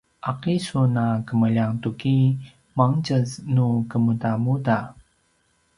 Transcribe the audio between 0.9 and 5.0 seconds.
a kemljang tuki mangtjez nu kemudamuda?